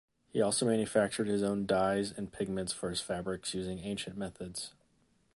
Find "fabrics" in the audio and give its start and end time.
3.01-3.53